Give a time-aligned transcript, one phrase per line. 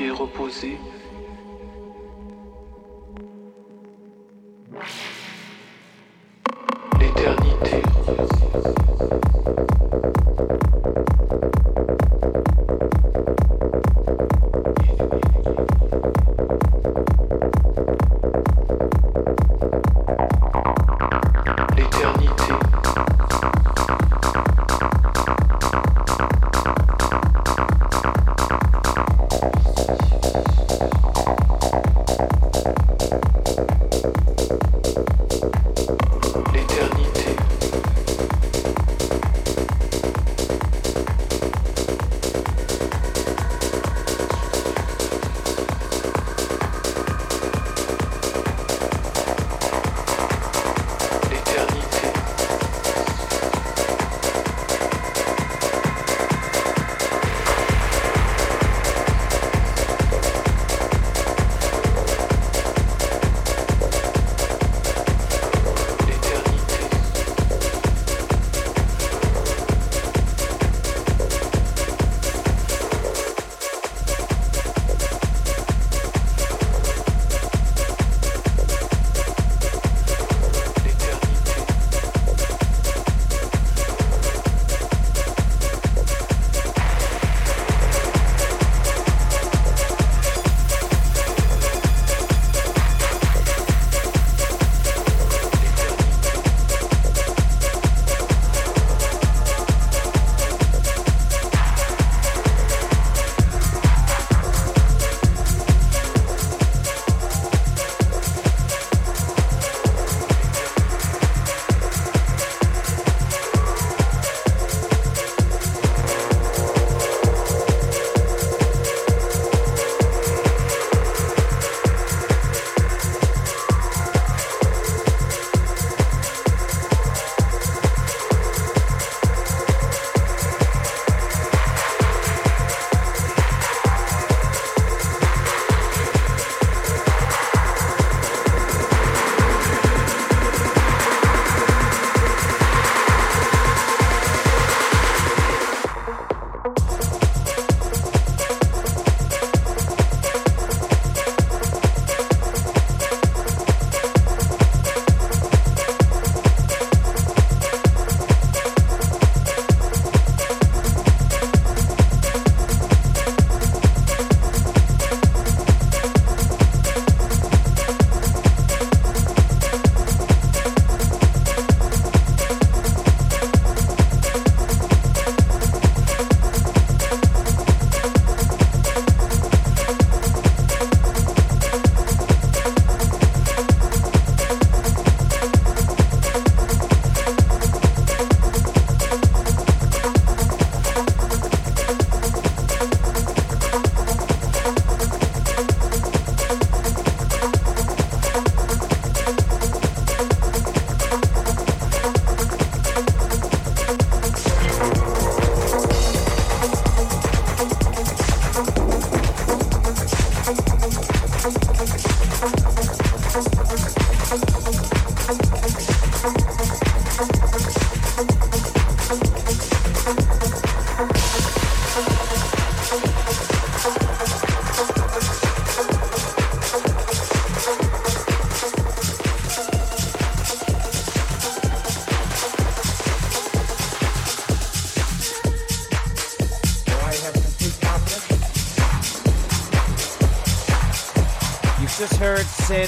[0.00, 0.78] pieds reposés.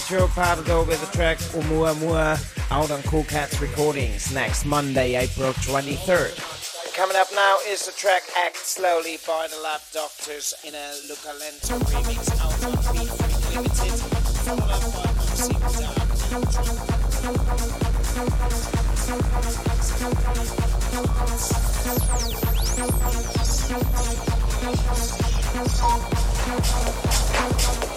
[0.08, 2.38] Heard Sergio Pardo with the track Oumuamua
[2.70, 6.94] out on Cool Cats Recordings next Monday, April 23rd.
[6.94, 11.32] Coming up now is the track Act Slowly by the Lab Doctors in a Luca
[11.38, 12.72] Lento remix out on
[13.54, 13.90] Limited.
[14.44, 14.92] Followed
[27.86, 27.91] by